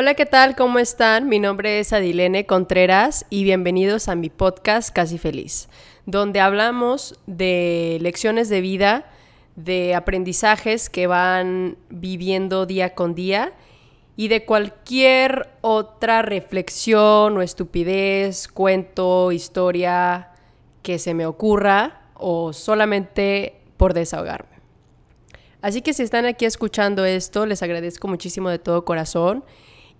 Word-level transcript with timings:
Hola, 0.00 0.14
¿qué 0.14 0.24
tal? 0.24 0.56
¿Cómo 0.56 0.78
están? 0.78 1.28
Mi 1.28 1.38
nombre 1.38 1.78
es 1.78 1.92
Adilene 1.92 2.46
Contreras 2.46 3.26
y 3.28 3.44
bienvenidos 3.44 4.08
a 4.08 4.14
mi 4.14 4.30
podcast 4.30 4.94
Casi 4.94 5.18
Feliz, 5.18 5.68
donde 6.06 6.40
hablamos 6.40 7.20
de 7.26 7.98
lecciones 8.00 8.48
de 8.48 8.62
vida, 8.62 9.10
de 9.56 9.94
aprendizajes 9.94 10.88
que 10.88 11.06
van 11.06 11.76
viviendo 11.90 12.64
día 12.64 12.94
con 12.94 13.14
día 13.14 13.52
y 14.16 14.28
de 14.28 14.46
cualquier 14.46 15.50
otra 15.60 16.22
reflexión 16.22 17.36
o 17.36 17.42
estupidez, 17.42 18.48
cuento, 18.48 19.32
historia 19.32 20.30
que 20.82 20.98
se 20.98 21.12
me 21.12 21.26
ocurra 21.26 22.04
o 22.14 22.54
solamente 22.54 23.60
por 23.76 23.92
desahogarme. 23.92 24.60
Así 25.60 25.82
que 25.82 25.92
si 25.92 26.04
están 26.04 26.24
aquí 26.24 26.46
escuchando 26.46 27.04
esto, 27.04 27.44
les 27.44 27.62
agradezco 27.62 28.08
muchísimo 28.08 28.48
de 28.48 28.58
todo 28.58 28.86
corazón 28.86 29.44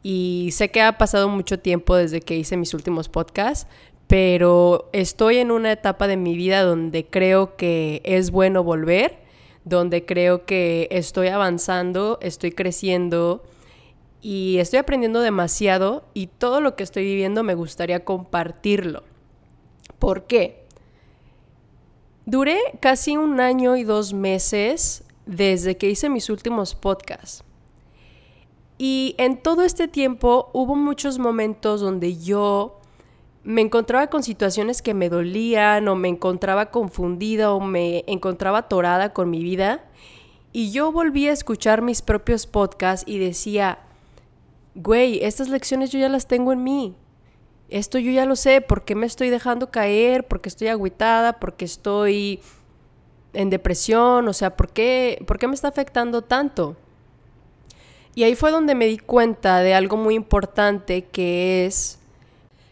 y 0.02 0.50
sé 0.52 0.70
que 0.70 0.80
ha 0.80 0.98
pasado 0.98 1.28
mucho 1.28 1.58
tiempo 1.58 1.94
desde 1.96 2.20
que 2.20 2.36
hice 2.36 2.56
mis 2.56 2.74
últimos 2.74 3.08
podcasts, 3.08 3.66
pero 4.06 4.88
estoy 4.92 5.38
en 5.38 5.50
una 5.50 5.72
etapa 5.72 6.06
de 6.06 6.16
mi 6.16 6.34
vida 6.36 6.62
donde 6.62 7.06
creo 7.06 7.56
que 7.56 8.00
es 8.04 8.30
bueno 8.30 8.64
volver, 8.64 9.18
donde 9.64 10.04
creo 10.04 10.46
que 10.46 10.88
estoy 10.90 11.28
avanzando, 11.28 12.18
estoy 12.22 12.50
creciendo 12.50 13.44
y 14.22 14.58
estoy 14.58 14.78
aprendiendo 14.78 15.20
demasiado 15.20 16.04
y 16.14 16.26
todo 16.26 16.60
lo 16.60 16.76
que 16.76 16.82
estoy 16.82 17.04
viviendo 17.04 17.42
me 17.42 17.54
gustaría 17.54 18.04
compartirlo. 18.04 19.04
¿Por 19.98 20.26
qué? 20.26 20.64
Duré 22.26 22.58
casi 22.80 23.16
un 23.16 23.38
año 23.38 23.76
y 23.76 23.84
dos 23.84 24.12
meses 24.12 25.04
desde 25.26 25.76
que 25.76 25.90
hice 25.90 26.08
mis 26.08 26.30
últimos 26.30 26.74
podcasts. 26.74 27.44
Y 28.82 29.14
en 29.18 29.36
todo 29.36 29.62
este 29.62 29.88
tiempo 29.88 30.48
hubo 30.54 30.74
muchos 30.74 31.18
momentos 31.18 31.82
donde 31.82 32.16
yo 32.16 32.80
me 33.44 33.60
encontraba 33.60 34.06
con 34.06 34.22
situaciones 34.22 34.80
que 34.80 34.94
me 34.94 35.10
dolían 35.10 35.86
o 35.86 35.96
me 35.96 36.08
encontraba 36.08 36.70
confundida 36.70 37.52
o 37.52 37.60
me 37.60 38.04
encontraba 38.06 38.60
atorada 38.60 39.12
con 39.12 39.28
mi 39.28 39.42
vida. 39.42 39.84
Y 40.54 40.72
yo 40.72 40.92
volví 40.92 41.28
a 41.28 41.32
escuchar 41.32 41.82
mis 41.82 42.00
propios 42.00 42.46
podcasts 42.46 43.04
y 43.06 43.18
decía, 43.18 43.80
güey, 44.74 45.22
estas 45.22 45.50
lecciones 45.50 45.90
yo 45.90 45.98
ya 45.98 46.08
las 46.08 46.26
tengo 46.26 46.50
en 46.50 46.64
mí. 46.64 46.96
Esto 47.68 47.98
yo 47.98 48.10
ya 48.10 48.24
lo 48.24 48.34
sé, 48.34 48.62
¿por 48.62 48.86
qué 48.86 48.94
me 48.94 49.04
estoy 49.04 49.28
dejando 49.28 49.70
caer? 49.70 50.26
¿Por 50.26 50.40
qué 50.40 50.48
estoy 50.48 50.68
agüitada? 50.68 51.34
¿Por 51.34 51.52
qué 51.52 51.66
estoy 51.66 52.40
en 53.34 53.50
depresión? 53.50 54.26
O 54.26 54.32
sea, 54.32 54.56
¿por 54.56 54.70
qué, 54.70 55.22
¿por 55.26 55.38
qué 55.38 55.48
me 55.48 55.54
está 55.54 55.68
afectando 55.68 56.22
tanto? 56.22 56.78
Y 58.14 58.24
ahí 58.24 58.34
fue 58.34 58.50
donde 58.50 58.74
me 58.74 58.86
di 58.86 58.98
cuenta 58.98 59.60
de 59.60 59.74
algo 59.74 59.96
muy 59.96 60.14
importante 60.14 61.04
que 61.04 61.66
es 61.66 61.98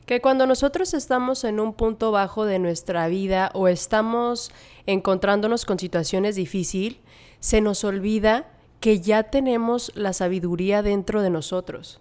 que 0.06 0.20
cuando 0.20 0.46
nosotros 0.46 0.94
estamos 0.94 1.44
en 1.44 1.60
un 1.60 1.74
punto 1.74 2.10
bajo 2.10 2.46
de 2.46 2.58
nuestra 2.58 3.08
vida 3.08 3.50
o 3.52 3.68
estamos 3.68 4.50
encontrándonos 4.86 5.66
con 5.66 5.78
situaciones 5.78 6.34
difíciles, 6.34 6.98
se 7.40 7.60
nos 7.60 7.84
olvida 7.84 8.46
que 8.80 9.00
ya 9.00 9.24
tenemos 9.24 9.92
la 9.94 10.12
sabiduría 10.12 10.82
dentro 10.82 11.20
de 11.20 11.30
nosotros, 11.30 12.00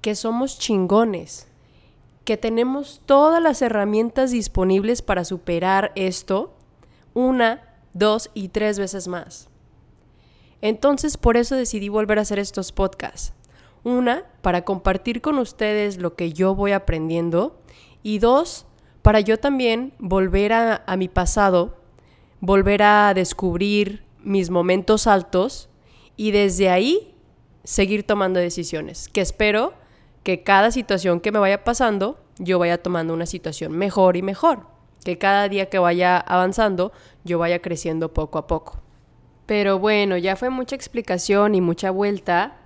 que 0.00 0.14
somos 0.14 0.58
chingones, 0.58 1.46
que 2.24 2.36
tenemos 2.36 3.02
todas 3.04 3.42
las 3.42 3.60
herramientas 3.60 4.30
disponibles 4.30 5.02
para 5.02 5.24
superar 5.24 5.92
esto 5.96 6.54
una, 7.12 7.62
dos 7.92 8.30
y 8.34 8.48
tres 8.48 8.78
veces 8.78 9.06
más. 9.06 9.48
Entonces 10.64 11.18
por 11.18 11.36
eso 11.36 11.56
decidí 11.56 11.90
volver 11.90 12.18
a 12.18 12.22
hacer 12.22 12.38
estos 12.38 12.72
podcasts. 12.72 13.34
Una, 13.82 14.24
para 14.40 14.64
compartir 14.64 15.20
con 15.20 15.38
ustedes 15.38 15.98
lo 15.98 16.16
que 16.16 16.32
yo 16.32 16.54
voy 16.54 16.72
aprendiendo. 16.72 17.60
Y 18.02 18.18
dos, 18.18 18.64
para 19.02 19.20
yo 19.20 19.38
también 19.38 19.92
volver 19.98 20.54
a, 20.54 20.82
mi 20.96 21.08
pasado, 21.08 21.76
volver 22.40 22.82
a 22.82 23.12
descubrir 23.12 24.04
mis 24.22 24.48
momentos 24.48 25.06
altos 25.06 25.68
y 26.16 26.30
desde 26.30 26.70
ahí 26.70 27.14
seguir 27.62 28.06
tomando 28.06 28.40
decisiones. 28.40 29.10
Que 29.10 29.20
espero 29.20 29.74
que 30.22 30.44
cada 30.44 30.70
situación 30.70 31.20
que 31.20 31.30
me 31.30 31.40
vaya 31.40 31.62
pasando, 31.62 32.18
yo 32.38 32.58
vaya 32.58 32.82
tomando 32.82 33.12
una 33.12 33.26
situación 33.26 33.72
mejor 33.72 34.16
y 34.16 34.22
mejor. 34.22 34.66
Que 35.04 35.18
cada 35.18 35.46
día 35.50 35.68
que 35.68 35.78
vaya 35.78 36.16
avanzando, 36.16 36.90
yo 37.22 37.38
vaya 37.38 37.60
creciendo 37.60 38.14
poco 38.14 38.38
a 38.38 38.46
poco. 38.46 38.80
Pero 39.46 39.78
bueno, 39.78 40.16
ya 40.16 40.36
fue 40.36 40.50
mucha 40.50 40.74
explicación 40.74 41.54
y 41.54 41.60
mucha 41.60 41.90
vuelta. 41.90 42.56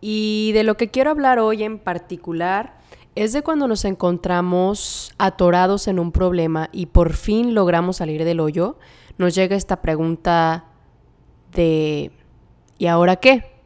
Y 0.00 0.52
de 0.52 0.62
lo 0.62 0.76
que 0.76 0.88
quiero 0.90 1.10
hablar 1.10 1.38
hoy 1.38 1.62
en 1.62 1.78
particular 1.78 2.76
es 3.16 3.32
de 3.32 3.42
cuando 3.42 3.66
nos 3.66 3.84
encontramos 3.84 5.14
atorados 5.18 5.88
en 5.88 5.98
un 5.98 6.12
problema 6.12 6.68
y 6.70 6.86
por 6.86 7.14
fin 7.14 7.54
logramos 7.54 7.96
salir 7.96 8.24
del 8.24 8.40
hoyo, 8.40 8.78
nos 9.16 9.34
llega 9.34 9.56
esta 9.56 9.80
pregunta 9.80 10.66
de 11.52 12.12
¿y 12.76 12.86
ahora 12.86 13.16
qué? 13.16 13.56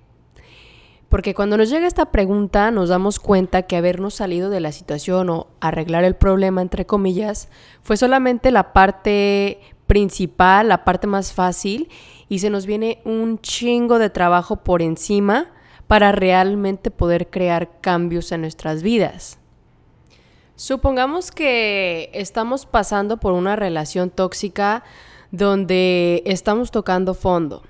Porque 1.08 1.34
cuando 1.34 1.56
nos 1.56 1.68
llega 1.68 1.88
esta 1.88 2.12
pregunta 2.12 2.70
nos 2.70 2.90
damos 2.90 3.18
cuenta 3.18 3.62
que 3.62 3.76
habernos 3.76 4.14
salido 4.14 4.50
de 4.50 4.60
la 4.60 4.70
situación 4.70 5.28
o 5.30 5.48
arreglar 5.58 6.04
el 6.04 6.14
problema, 6.14 6.62
entre 6.62 6.86
comillas, 6.86 7.48
fue 7.82 7.96
solamente 7.96 8.52
la 8.52 8.72
parte 8.72 9.58
principal, 9.88 10.68
la 10.68 10.84
parte 10.84 11.08
más 11.08 11.32
fácil 11.32 11.88
y 12.30 12.38
se 12.38 12.48
nos 12.48 12.64
viene 12.64 13.02
un 13.04 13.40
chingo 13.40 13.98
de 13.98 14.08
trabajo 14.08 14.56
por 14.56 14.80
encima 14.80 15.50
para 15.88 16.12
realmente 16.12 16.92
poder 16.92 17.28
crear 17.28 17.80
cambios 17.80 18.30
en 18.30 18.42
nuestras 18.42 18.84
vidas. 18.84 19.38
Supongamos 20.54 21.32
que 21.32 22.08
estamos 22.14 22.66
pasando 22.66 23.16
por 23.18 23.32
una 23.32 23.56
relación 23.56 24.10
tóxica 24.10 24.84
donde 25.32 26.22
estamos 26.24 26.70
tocando 26.70 27.14
fondo. 27.14 27.64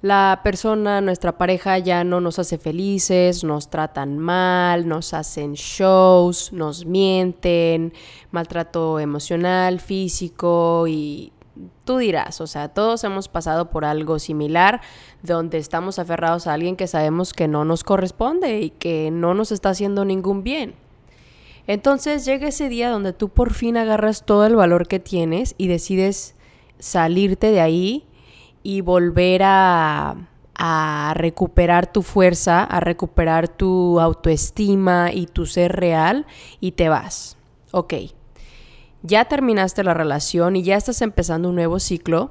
La 0.00 0.40
persona, 0.42 1.02
nuestra 1.02 1.36
pareja 1.36 1.78
ya 1.78 2.02
no 2.02 2.20
nos 2.22 2.38
hace 2.38 2.56
felices, 2.56 3.44
nos 3.44 3.68
tratan 3.68 4.18
mal, 4.18 4.88
nos 4.88 5.12
hacen 5.12 5.54
shows, 5.54 6.52
nos 6.54 6.86
mienten, 6.86 7.92
maltrato 8.30 8.98
emocional, 8.98 9.78
físico 9.80 10.86
y 10.86 11.32
tú 11.84 11.98
dirás, 11.98 12.40
o 12.40 12.46
sea, 12.46 12.68
todos 12.68 13.04
hemos 13.04 13.28
pasado 13.28 13.70
por 13.70 13.84
algo 13.84 14.18
similar 14.18 14.80
donde 15.22 15.58
estamos 15.58 15.98
aferrados 15.98 16.46
a 16.46 16.52
alguien 16.52 16.76
que 16.76 16.86
sabemos 16.86 17.32
que 17.32 17.48
no 17.48 17.64
nos 17.64 17.84
corresponde 17.84 18.60
y 18.60 18.70
que 18.70 19.10
no 19.10 19.34
nos 19.34 19.52
está 19.52 19.70
haciendo 19.70 20.04
ningún 20.04 20.42
bien. 20.42 20.74
Entonces 21.66 22.24
llega 22.24 22.48
ese 22.48 22.68
día 22.68 22.90
donde 22.90 23.12
tú 23.12 23.28
por 23.28 23.52
fin 23.52 23.76
agarras 23.76 24.24
todo 24.24 24.46
el 24.46 24.54
valor 24.54 24.86
que 24.86 25.00
tienes 25.00 25.54
y 25.58 25.66
decides 25.66 26.34
salirte 26.78 27.50
de 27.50 27.60
ahí 27.60 28.04
y 28.62 28.82
volver 28.82 29.42
a, 29.44 30.16
a 30.54 31.12
recuperar 31.14 31.92
tu 31.92 32.02
fuerza, 32.02 32.62
a 32.62 32.80
recuperar 32.80 33.48
tu 33.48 34.00
autoestima 34.00 35.12
y 35.12 35.26
tu 35.26 35.46
ser 35.46 35.72
real 35.72 36.26
y 36.60 36.72
te 36.72 36.88
vas. 36.88 37.36
Ok, 37.72 37.94
ya 39.02 39.26
terminaste 39.26 39.84
la 39.84 39.94
relación 39.94 40.56
y 40.56 40.62
ya 40.62 40.76
estás 40.76 41.02
empezando 41.02 41.48
un 41.48 41.54
nuevo 41.54 41.78
ciclo, 41.78 42.30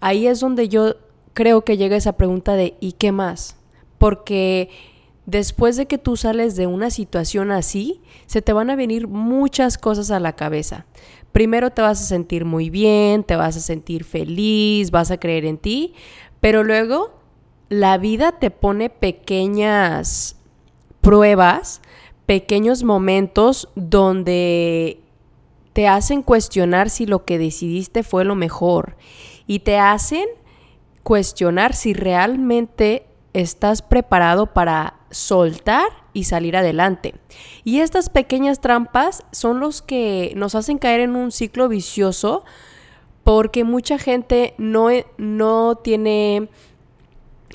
ahí 0.00 0.26
es 0.26 0.40
donde 0.40 0.68
yo 0.68 0.96
creo 1.32 1.62
que 1.62 1.76
llega 1.76 1.96
esa 1.96 2.16
pregunta 2.16 2.54
de 2.54 2.76
¿y 2.80 2.92
qué 2.92 3.12
más? 3.12 3.56
Porque 3.98 4.70
después 5.26 5.76
de 5.76 5.86
que 5.86 5.98
tú 5.98 6.16
sales 6.16 6.56
de 6.56 6.66
una 6.66 6.90
situación 6.90 7.50
así, 7.50 8.00
se 8.26 8.40
te 8.40 8.52
van 8.52 8.70
a 8.70 8.76
venir 8.76 9.08
muchas 9.08 9.76
cosas 9.76 10.10
a 10.10 10.20
la 10.20 10.34
cabeza. 10.34 10.86
Primero 11.32 11.70
te 11.70 11.82
vas 11.82 12.00
a 12.00 12.04
sentir 12.06 12.44
muy 12.44 12.70
bien, 12.70 13.24
te 13.24 13.36
vas 13.36 13.56
a 13.56 13.60
sentir 13.60 14.04
feliz, 14.04 14.90
vas 14.90 15.10
a 15.10 15.18
creer 15.18 15.44
en 15.44 15.58
ti, 15.58 15.94
pero 16.40 16.64
luego 16.64 17.20
la 17.68 17.98
vida 17.98 18.32
te 18.32 18.50
pone 18.50 18.88
pequeñas 18.88 20.36
pruebas, 21.00 21.82
pequeños 22.24 22.84
momentos 22.84 23.68
donde 23.74 25.00
te 25.76 25.88
hacen 25.88 26.22
cuestionar 26.22 26.88
si 26.88 27.04
lo 27.04 27.26
que 27.26 27.36
decidiste 27.36 28.02
fue 28.02 28.24
lo 28.24 28.34
mejor 28.34 28.96
y 29.46 29.58
te 29.58 29.76
hacen 29.76 30.24
cuestionar 31.02 31.74
si 31.74 31.92
realmente 31.92 33.04
estás 33.34 33.82
preparado 33.82 34.54
para 34.54 34.94
soltar 35.10 35.86
y 36.14 36.24
salir 36.24 36.56
adelante. 36.56 37.14
Y 37.62 37.80
estas 37.80 38.08
pequeñas 38.08 38.62
trampas 38.62 39.22
son 39.32 39.60
los 39.60 39.82
que 39.82 40.32
nos 40.34 40.54
hacen 40.54 40.78
caer 40.78 41.00
en 41.00 41.14
un 41.14 41.30
ciclo 41.30 41.68
vicioso 41.68 42.46
porque 43.22 43.62
mucha 43.62 43.98
gente 43.98 44.54
no, 44.56 44.88
no 45.18 45.76
tiene 45.76 46.48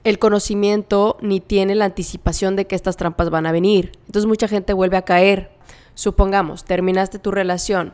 el 0.03 0.19
conocimiento 0.19 1.18
ni 1.21 1.39
tiene 1.39 1.73
la 1.73 1.85
anticipación 1.85 2.56
de 2.56 2.68
que 2.68 2.75
estas 2.75 2.97
trampas 2.97 3.31
van 3.31 3.47
a 3.47 3.51
venir. 3.51 3.94
Entonces 4.06 4.27
mucha 4.27 4.47
gente 4.47 4.73
vuelve 4.73 4.97
a 4.97 5.06
caer. 5.06 5.50
Supongamos, 6.01 6.65
terminaste 6.65 7.19
tu 7.19 7.30
relación 7.30 7.94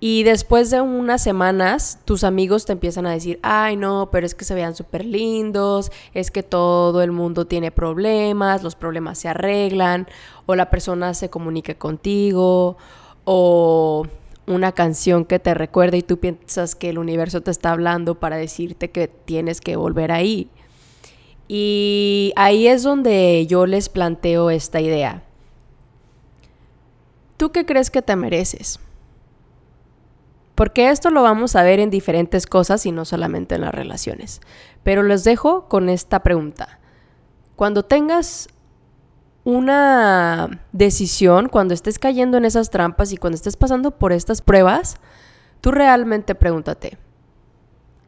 Y 0.00 0.22
después 0.22 0.70
de 0.70 0.82
unas 0.82 1.22
semanas, 1.22 1.98
tus 2.04 2.24
amigos 2.24 2.66
te 2.66 2.72
empiezan 2.72 3.06
a 3.06 3.12
decir, 3.12 3.38
ay 3.42 3.76
no, 3.76 4.10
pero 4.12 4.26
es 4.26 4.34
que 4.34 4.44
se 4.44 4.54
vean 4.54 4.76
súper 4.76 5.06
lindos, 5.06 5.90
es 6.12 6.30
que 6.30 6.42
todo 6.42 7.00
el 7.00 7.10
mundo 7.10 7.46
tiene 7.46 7.70
problemas, 7.70 8.62
los 8.62 8.74
problemas 8.74 9.16
se 9.16 9.28
arreglan, 9.28 10.08
o 10.44 10.56
la 10.56 10.68
persona 10.68 11.14
se 11.14 11.30
comunica 11.30 11.72
contigo, 11.74 12.76
o 13.24 14.06
una 14.46 14.72
canción 14.72 15.24
que 15.24 15.38
te 15.38 15.54
recuerda 15.54 15.96
y 15.96 16.02
tú 16.02 16.18
piensas 16.18 16.74
que 16.74 16.90
el 16.90 16.98
universo 16.98 17.40
te 17.40 17.50
está 17.50 17.70
hablando 17.70 18.20
para 18.20 18.36
decirte 18.36 18.90
que 18.90 19.08
tienes 19.08 19.62
que 19.62 19.76
volver 19.76 20.12
ahí. 20.12 20.50
Y 21.48 22.34
ahí 22.36 22.66
es 22.66 22.82
donde 22.82 23.46
yo 23.46 23.64
les 23.64 23.88
planteo 23.88 24.50
esta 24.50 24.82
idea. 24.82 25.22
¿Tú 27.42 27.50
qué 27.50 27.66
crees 27.66 27.90
que 27.90 28.02
te 28.02 28.14
mereces? 28.14 28.78
Porque 30.54 30.90
esto 30.90 31.10
lo 31.10 31.24
vamos 31.24 31.56
a 31.56 31.64
ver 31.64 31.80
en 31.80 31.90
diferentes 31.90 32.46
cosas 32.46 32.86
y 32.86 32.92
no 32.92 33.04
solamente 33.04 33.56
en 33.56 33.62
las 33.62 33.74
relaciones. 33.74 34.40
Pero 34.84 35.02
les 35.02 35.24
dejo 35.24 35.68
con 35.68 35.88
esta 35.88 36.22
pregunta. 36.22 36.78
Cuando 37.56 37.84
tengas 37.84 38.48
una 39.42 40.60
decisión, 40.70 41.48
cuando 41.48 41.74
estés 41.74 41.98
cayendo 41.98 42.38
en 42.38 42.44
esas 42.44 42.70
trampas 42.70 43.10
y 43.10 43.16
cuando 43.16 43.34
estés 43.34 43.56
pasando 43.56 43.90
por 43.90 44.12
estas 44.12 44.40
pruebas, 44.40 44.98
tú 45.60 45.72
realmente 45.72 46.36
pregúntate, 46.36 46.96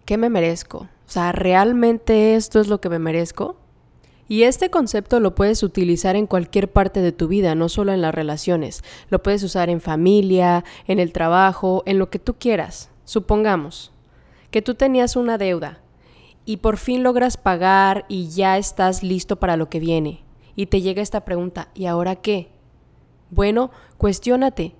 ¿qué 0.04 0.16
me 0.16 0.30
merezco? 0.30 0.78
O 0.78 1.10
sea, 1.10 1.32
¿realmente 1.32 2.36
esto 2.36 2.60
es 2.60 2.68
lo 2.68 2.80
que 2.80 2.88
me 2.88 3.00
merezco? 3.00 3.56
Y 4.28 4.44
este 4.44 4.70
concepto 4.70 5.20
lo 5.20 5.34
puedes 5.34 5.62
utilizar 5.62 6.16
en 6.16 6.26
cualquier 6.26 6.70
parte 6.70 7.00
de 7.00 7.12
tu 7.12 7.28
vida, 7.28 7.54
no 7.54 7.68
solo 7.68 7.92
en 7.92 8.00
las 8.00 8.14
relaciones. 8.14 8.82
Lo 9.10 9.22
puedes 9.22 9.42
usar 9.42 9.68
en 9.68 9.80
familia, 9.80 10.64
en 10.86 10.98
el 10.98 11.12
trabajo, 11.12 11.82
en 11.86 11.98
lo 11.98 12.08
que 12.08 12.18
tú 12.18 12.34
quieras. 12.34 12.90
Supongamos 13.04 13.92
que 14.50 14.62
tú 14.62 14.74
tenías 14.74 15.16
una 15.16 15.36
deuda 15.36 15.80
y 16.46 16.58
por 16.58 16.78
fin 16.78 17.02
logras 17.02 17.36
pagar 17.36 18.06
y 18.08 18.28
ya 18.28 18.56
estás 18.56 19.02
listo 19.02 19.36
para 19.36 19.56
lo 19.56 19.68
que 19.68 19.80
viene. 19.80 20.22
Y 20.56 20.66
te 20.66 20.80
llega 20.80 21.02
esta 21.02 21.24
pregunta, 21.24 21.68
¿y 21.74 21.86
ahora 21.86 22.16
qué? 22.16 22.48
Bueno, 23.30 23.70
cuestiónate, 23.98 24.74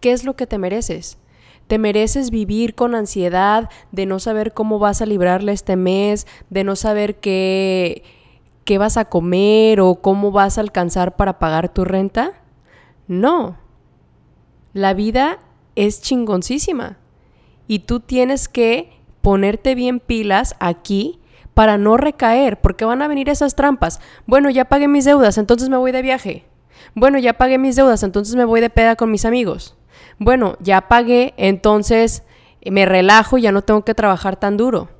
¿qué 0.00 0.12
es 0.12 0.24
lo 0.24 0.34
que 0.34 0.46
te 0.46 0.58
mereces? 0.58 1.18
¿Te 1.66 1.78
mereces 1.78 2.30
vivir 2.30 2.74
con 2.74 2.94
ansiedad 2.96 3.68
de 3.92 4.06
no 4.06 4.18
saber 4.18 4.52
cómo 4.52 4.78
vas 4.78 5.02
a 5.02 5.06
librarle 5.06 5.52
este 5.52 5.76
mes, 5.76 6.26
de 6.48 6.64
no 6.64 6.74
saber 6.74 7.20
qué 7.20 8.02
qué 8.70 8.78
vas 8.78 8.96
a 8.98 9.06
comer 9.06 9.80
o 9.80 9.96
cómo 9.96 10.30
vas 10.30 10.56
a 10.56 10.60
alcanzar 10.60 11.16
para 11.16 11.40
pagar 11.40 11.70
tu 11.70 11.84
renta. 11.84 12.34
No. 13.08 13.58
La 14.74 14.94
vida 14.94 15.40
es 15.74 16.00
chingoncísima. 16.00 16.96
Y 17.66 17.80
tú 17.80 17.98
tienes 17.98 18.48
que 18.48 18.92
ponerte 19.22 19.74
bien 19.74 19.98
pilas 19.98 20.54
aquí 20.60 21.18
para 21.52 21.78
no 21.78 21.96
recaer, 21.96 22.60
porque 22.60 22.84
van 22.84 23.02
a 23.02 23.08
venir 23.08 23.28
esas 23.28 23.56
trampas. 23.56 24.00
Bueno, 24.26 24.50
ya 24.50 24.66
pagué 24.66 24.86
mis 24.86 25.04
deudas, 25.04 25.36
entonces 25.36 25.68
me 25.68 25.76
voy 25.76 25.90
de 25.90 26.02
viaje. 26.02 26.44
Bueno, 26.94 27.18
ya 27.18 27.32
pagué 27.32 27.58
mis 27.58 27.74
deudas, 27.74 28.04
entonces 28.04 28.36
me 28.36 28.44
voy 28.44 28.60
de 28.60 28.70
peda 28.70 28.94
con 28.94 29.10
mis 29.10 29.24
amigos. 29.24 29.76
Bueno, 30.20 30.56
ya 30.60 30.82
pagué, 30.82 31.34
entonces 31.38 32.22
me 32.64 32.86
relajo 32.86 33.36
y 33.36 33.42
ya 33.42 33.50
no 33.50 33.62
tengo 33.62 33.84
que 33.84 33.96
trabajar 33.96 34.36
tan 34.36 34.56
duro. 34.56 34.90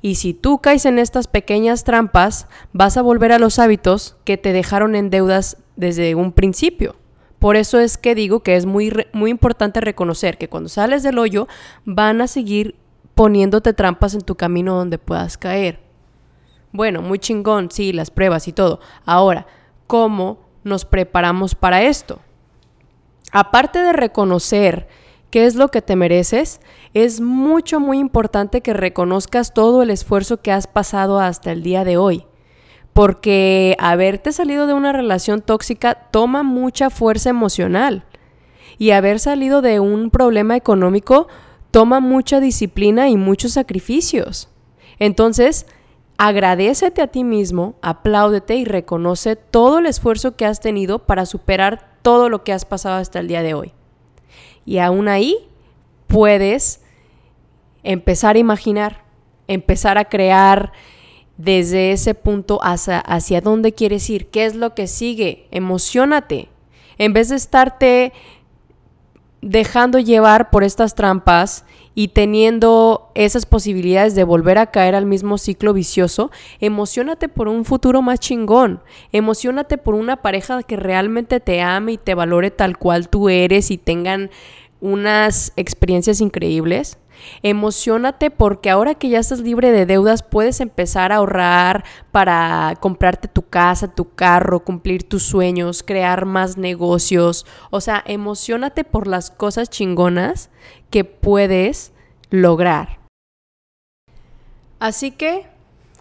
Y 0.00 0.16
si 0.16 0.34
tú 0.34 0.58
caes 0.58 0.86
en 0.86 0.98
estas 0.98 1.26
pequeñas 1.26 1.84
trampas, 1.84 2.46
vas 2.72 2.96
a 2.96 3.02
volver 3.02 3.32
a 3.32 3.38
los 3.38 3.58
hábitos 3.58 4.16
que 4.24 4.36
te 4.36 4.52
dejaron 4.52 4.94
en 4.94 5.10
deudas 5.10 5.56
desde 5.76 6.14
un 6.14 6.32
principio. 6.32 6.96
Por 7.38 7.56
eso 7.56 7.78
es 7.78 7.98
que 7.98 8.14
digo 8.14 8.40
que 8.40 8.56
es 8.56 8.66
muy, 8.66 8.92
muy 9.12 9.30
importante 9.30 9.80
reconocer 9.80 10.38
que 10.38 10.48
cuando 10.48 10.68
sales 10.68 11.02
del 11.02 11.18
hoyo 11.18 11.46
van 11.84 12.20
a 12.20 12.26
seguir 12.26 12.76
poniéndote 13.14 13.72
trampas 13.72 14.14
en 14.14 14.22
tu 14.22 14.36
camino 14.36 14.76
donde 14.76 14.98
puedas 14.98 15.38
caer. 15.38 15.80
Bueno, 16.72 17.02
muy 17.02 17.18
chingón, 17.18 17.70
sí, 17.70 17.92
las 17.92 18.10
pruebas 18.10 18.46
y 18.48 18.52
todo. 18.52 18.80
Ahora, 19.04 19.46
¿cómo 19.86 20.38
nos 20.64 20.84
preparamos 20.84 21.54
para 21.54 21.82
esto? 21.82 22.20
Aparte 23.32 23.78
de 23.80 23.92
reconocer 23.92 24.88
qué 25.30 25.46
es 25.46 25.54
lo 25.54 25.68
que 25.68 25.82
te 25.82 25.96
mereces, 25.96 26.60
es 26.94 27.20
mucho, 27.20 27.80
muy 27.80 27.98
importante 27.98 28.60
que 28.60 28.72
reconozcas 28.72 29.52
todo 29.52 29.82
el 29.82 29.90
esfuerzo 29.90 30.40
que 30.40 30.52
has 30.52 30.66
pasado 30.66 31.20
hasta 31.20 31.52
el 31.52 31.62
día 31.62 31.84
de 31.84 31.96
hoy. 31.96 32.24
Porque 32.92 33.76
haberte 33.78 34.32
salido 34.32 34.66
de 34.66 34.74
una 34.74 34.92
relación 34.92 35.40
tóxica 35.40 35.94
toma 36.10 36.42
mucha 36.42 36.90
fuerza 36.90 37.30
emocional. 37.30 38.04
Y 38.78 38.90
haber 38.90 39.18
salido 39.18 39.62
de 39.62 39.80
un 39.80 40.10
problema 40.10 40.56
económico 40.56 41.28
toma 41.70 42.00
mucha 42.00 42.40
disciplina 42.40 43.08
y 43.08 43.16
muchos 43.16 43.52
sacrificios. 43.52 44.48
Entonces, 44.98 45.66
agradecete 46.16 47.02
a 47.02 47.06
ti 47.06 47.22
mismo, 47.22 47.76
apláudete 47.82 48.56
y 48.56 48.64
reconoce 48.64 49.36
todo 49.36 49.78
el 49.78 49.86
esfuerzo 49.86 50.36
que 50.36 50.46
has 50.46 50.60
tenido 50.60 51.00
para 51.00 51.26
superar 51.26 51.98
todo 52.02 52.28
lo 52.28 52.42
que 52.42 52.52
has 52.52 52.64
pasado 52.64 52.96
hasta 52.96 53.20
el 53.20 53.28
día 53.28 53.42
de 53.42 53.54
hoy. 53.54 53.77
Y 54.68 54.80
aún 54.80 55.08
ahí 55.08 55.34
puedes 56.08 56.82
empezar 57.82 58.36
a 58.36 58.38
imaginar, 58.38 59.02
empezar 59.46 59.96
a 59.96 60.10
crear 60.10 60.72
desde 61.38 61.92
ese 61.92 62.12
punto 62.12 62.58
hacia, 62.62 62.98
hacia 62.98 63.40
dónde 63.40 63.72
quieres 63.72 64.10
ir, 64.10 64.26
qué 64.26 64.44
es 64.44 64.54
lo 64.54 64.74
que 64.74 64.86
sigue, 64.86 65.48
emocionate. 65.52 66.50
En 66.98 67.14
vez 67.14 67.30
de 67.30 67.36
estarte 67.36 68.12
dejando 69.40 69.98
llevar 69.98 70.50
por 70.50 70.64
estas 70.64 70.94
trampas 70.94 71.64
y 71.94 72.08
teniendo 72.08 73.10
esas 73.14 73.46
posibilidades 73.46 74.14
de 74.14 74.24
volver 74.24 74.58
a 74.58 74.66
caer 74.66 74.94
al 74.94 75.06
mismo 75.06 75.38
ciclo 75.38 75.72
vicioso, 75.72 76.30
emocionate 76.60 77.28
por 77.28 77.48
un 77.48 77.64
futuro 77.64 78.02
más 78.02 78.20
chingón, 78.20 78.80
emocionate 79.12 79.78
por 79.78 79.94
una 79.94 80.16
pareja 80.16 80.62
que 80.62 80.76
realmente 80.76 81.40
te 81.40 81.60
ame 81.60 81.92
y 81.92 81.98
te 81.98 82.14
valore 82.14 82.50
tal 82.50 82.78
cual 82.78 83.08
tú 83.08 83.28
eres 83.28 83.70
y 83.70 83.78
tengan 83.78 84.30
unas 84.80 85.52
experiencias 85.56 86.20
increíbles. 86.20 86.98
Emocionate 87.42 88.30
porque 88.30 88.70
ahora 88.70 88.94
que 88.94 89.08
ya 89.08 89.18
estás 89.18 89.40
libre 89.40 89.72
de 89.72 89.86
deudas 89.86 90.22
puedes 90.22 90.60
empezar 90.60 91.10
a 91.10 91.16
ahorrar 91.16 91.84
para 92.12 92.74
comprarte 92.80 93.26
tu 93.26 93.42
casa, 93.42 93.92
tu 93.92 94.14
carro, 94.14 94.60
cumplir 94.60 95.02
tus 95.02 95.24
sueños, 95.24 95.82
crear 95.82 96.26
más 96.26 96.56
negocios. 96.56 97.44
O 97.70 97.80
sea, 97.80 98.02
emocionate 98.06 98.84
por 98.84 99.06
las 99.06 99.30
cosas 99.30 99.68
chingonas 99.68 100.50
que 100.90 101.04
puedes 101.04 101.92
lograr. 102.30 102.98
Así 104.78 105.10
que 105.10 105.46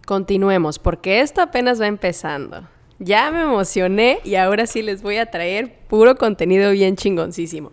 continuemos 0.05 0.77
porque 0.77 1.21
esto 1.21 1.41
apenas 1.41 1.81
va 1.81 1.87
empezando. 1.87 2.67
Ya 2.99 3.31
me 3.31 3.41
emocioné 3.41 4.19
y 4.23 4.35
ahora 4.35 4.65
sí 4.65 4.81
les 4.81 5.01
voy 5.01 5.17
a 5.17 5.29
traer 5.29 5.79
puro 5.87 6.15
contenido 6.15 6.71
bien 6.71 6.95
chingoncísimo. 6.95 7.71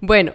Bueno, 0.00 0.32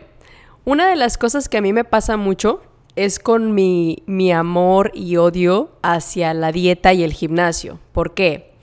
una 0.63 0.87
de 0.89 0.95
las 0.95 1.17
cosas 1.17 1.49
que 1.49 1.57
a 1.57 1.61
mí 1.61 1.73
me 1.73 1.83
pasa 1.83 2.17
mucho 2.17 2.61
es 2.95 3.19
con 3.19 3.53
mi, 3.53 4.03
mi 4.05 4.31
amor 4.31 4.91
y 4.93 5.17
odio 5.17 5.71
hacia 5.81 6.33
la 6.33 6.51
dieta 6.51 6.93
y 6.93 7.03
el 7.03 7.13
gimnasio. 7.13 7.79
¿Por 7.91 8.13
qué? 8.13 8.53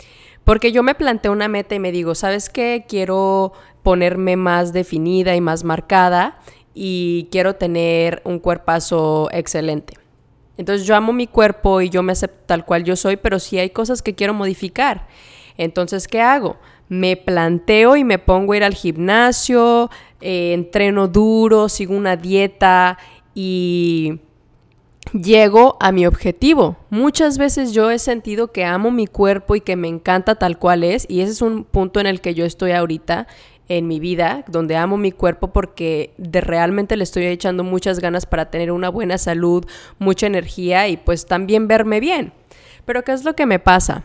Porque 0.45 0.73
yo 0.73 0.83
me 0.83 0.95
planteo 0.95 1.33
una 1.33 1.49
meta 1.49 1.75
y 1.75 1.79
me 1.79 1.93
digo, 1.93 2.15
¿sabes 2.15 2.49
qué? 2.51 2.85
Quiero 2.89 3.53
ponerme 3.83 4.37
más 4.37 4.73
definida 4.73 5.35
y 5.35 5.41
más 5.41 5.65
marcada 5.65 6.39
y 6.75 7.29
quiero 7.31 7.57
tener 7.57 8.23
un 8.25 8.39
cuerpazo 8.39 9.29
excelente. 9.33 9.95
Entonces 10.57 10.87
yo 10.87 10.95
amo 10.95 11.13
mi 11.13 11.27
cuerpo 11.27 11.81
y 11.81 11.91
yo 11.91 12.03
me 12.03 12.13
acepto 12.13 12.45
tal 12.47 12.65
cual 12.65 12.85
yo 12.85 12.97
soy, 12.97 13.17
pero 13.17 13.39
sí 13.39 13.59
hay 13.59 13.71
cosas 13.71 14.03
que 14.03 14.15
quiero 14.15 14.35
modificar. 14.35 15.07
Entonces, 15.57 16.09
¿qué 16.09 16.21
hago? 16.21 16.57
Me 16.89 17.17
planteo 17.17 17.97
y 17.97 18.05
me 18.05 18.19
pongo 18.19 18.53
a 18.53 18.57
ir 18.59 18.65
al 18.65 18.75
gimnasio, 18.75 19.91
eh, 20.23 20.53
entreno 20.55 21.09
duro, 21.09 21.69
sigo 21.69 21.95
una 21.95 22.17
dieta 22.17 22.99
y 23.35 24.21
llego 25.13 25.77
a 25.81 25.93
mi 25.93 26.07
objetivo. 26.07 26.77
Muchas 26.91 27.39
veces 27.39 27.73
yo 27.73 27.91
he 27.91 27.99
sentido 27.99 28.53
que 28.53 28.65
amo 28.65 28.91
mi 28.91 29.07
cuerpo 29.07 29.57
y 29.57 29.61
que 29.61 29.77
me 29.77 29.89
encanta 29.89 30.37
tal 30.37 30.59
cual 30.59 30.85
es 30.85 31.07
y 31.09 31.21
ese 31.21 31.33
es 31.33 31.43
un 31.43 31.65
punto 31.65 32.01
en 32.01 32.07
el 32.07 32.21
que 32.21 32.35
yo 32.35 32.45
estoy 32.45 32.73
ahorita 32.73 33.27
en 33.69 33.87
mi 33.87 34.01
vida, 34.01 34.45
donde 34.49 34.77
amo 34.77 34.97
mi 34.97 35.13
cuerpo 35.13 35.49
porque 35.53 36.13
de 36.19 36.41
realmente 36.41 36.97
le 36.97 37.05
estoy 37.05 37.27
echando 37.27 37.65
muchas 37.65 38.01
ganas 38.01 38.27
para 38.27 38.51
tener 38.51 38.71
una 38.73 38.89
buena 38.89 39.19
salud, 39.19 39.65
mucha 39.99 40.27
energía 40.27 40.89
y 40.89 40.97
pues 40.97 41.27
también 41.27 41.69
verme 41.69 42.01
bien. 42.01 42.33
Pero 42.85 43.03
¿qué 43.03 43.13
es 43.13 43.25
lo 43.25 43.35
que 43.35 43.47
me 43.47 43.59
pasa? 43.59 44.05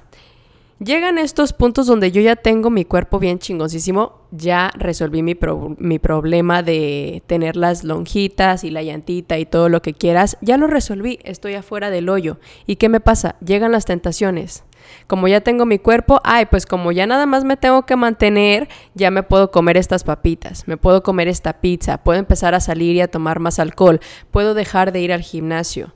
Llegan 0.80 1.18
estos 1.18 1.54
puntos 1.54 1.88
donde 1.88 2.12
yo 2.12 2.22
ya 2.22 2.36
tengo 2.36 2.70
mi 2.70 2.86
cuerpo 2.86 3.18
bien 3.18 3.40
chingoncísimo, 3.40 4.17
ya 4.32 4.72
resolví 4.76 5.24
mi, 5.24 5.38
mi, 5.78 6.00
problema 6.00 6.62
de 6.62 7.24
tener 7.28 7.56
las 7.56 7.84
lonjitas 7.84 8.64
y 8.64 8.72
la 8.72 8.84
llantita 8.84 9.38
y 9.38 9.46
todo 9.46 9.70
lo 9.70 9.82
que 9.82 9.94
quieras, 9.94 10.38
ya 10.42 10.58
lo 10.58 10.68
resolví, 10.68 11.20
estoy 11.24 11.56
afuera 11.56 11.90
del 11.90 12.10
hoyo. 12.10 12.38
¿Y 12.66 12.76
qué 12.76 12.90
me 12.90 13.00
pasa? 13.00 13.36
Llegan 13.40 13.72
las 13.72 13.86
tentaciones. 13.86 14.64
Como 15.08 15.28
ya 15.28 15.42
tengo 15.42 15.66
mi 15.66 15.80
cuerpo, 15.80 16.22
ay, 16.24 16.46
pues 16.46 16.66
como 16.66 16.92
ya 16.92 17.08
nada 17.08 17.26
más 17.26 17.44
me 17.44 17.58
tengo 17.58 17.86
que 17.86 17.96
mantener, 17.96 18.68
ya 18.94 19.12
me 19.12 19.24
puedo 19.24 19.52
comer 19.52 19.78
estas 19.78 20.04
papitas, 20.04 20.68
me 20.68 20.78
puedo 20.78 21.04
comer 21.04 21.28
esta 21.28 21.62
pizza, 21.62 21.98
puedo 22.04 22.20
empezar 22.20 22.54
a 22.54 22.60
salir 22.60 22.96
y 22.96 23.02
a 23.02 23.10
tomar 23.10 23.40
más 23.40 23.60
alcohol, 23.60 24.00
puedo 24.32 24.54
dejar 24.54 24.92
de 24.92 25.02
ir 25.02 25.14
al 25.14 25.22
gimnasio. 25.22 25.94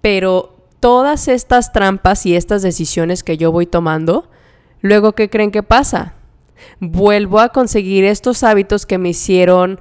Pero 0.00 0.56
todas 0.80 1.28
estas 1.28 1.72
trampas 1.72 2.26
y 2.26 2.34
estas 2.34 2.62
decisiones 2.62 3.22
que 3.22 3.36
yo 3.36 3.52
voy 3.52 3.66
tomando, 3.66 4.30
luego, 4.80 5.12
¿qué 5.12 5.28
creen 5.28 5.50
que 5.50 5.62
pasa? 5.62 6.14
Vuelvo 6.80 7.40
a 7.40 7.50
conseguir 7.50 8.04
estos 8.04 8.42
hábitos 8.42 8.86
que 8.86 8.98
me 8.98 9.10
hicieron 9.10 9.80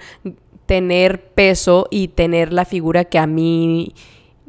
tener 0.65 1.33
peso 1.33 1.87
y 1.89 2.09
tener 2.09 2.53
la 2.53 2.65
figura 2.65 3.05
que 3.05 3.17
a 3.17 3.25
mí 3.25 3.93